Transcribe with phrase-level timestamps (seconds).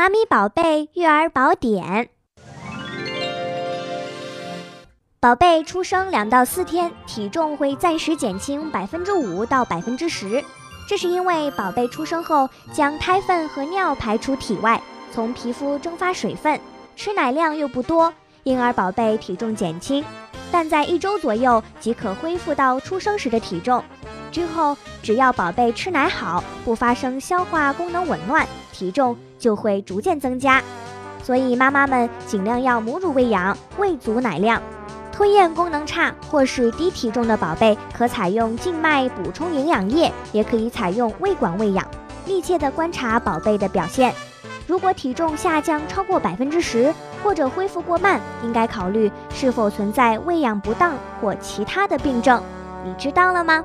[0.00, 2.08] 妈咪宝贝育儿宝典。
[5.20, 10.42] 宝贝出生两到四天，体重会暂时减轻百分之五到百分之十，
[10.88, 14.80] 这是因为宝贝出生后将胎粪和尿排出体外，
[15.12, 16.58] 从皮肤蒸发水分，
[16.96, 18.10] 吃奶量又不多，
[18.44, 20.02] 因而宝贝体重减轻。
[20.50, 23.84] 但在一周左右即可恢复到出生时的体重。
[24.30, 30.62] 之后，只要宝贝吃奶好，不发生消化功能紊乱，体重就会逐渐增加。
[31.22, 34.60] 所以妈妈们尽量要母乳喂养，喂足奶量。
[35.12, 41.86] 吞咽功能差或是低体重的宝贝，可采用静脉补充营养液，也可以采用胃管喂养。
[42.24, 44.14] 密切的观察宝贝的表现，
[44.66, 52.42] 如果体重下降超过百分之十，或者恢复过慢，应该考虑是否存在喂养不当或其他的病症。
[52.82, 53.62] 你知道了吗？